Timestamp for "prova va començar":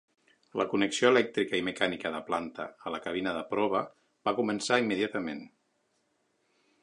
3.53-4.79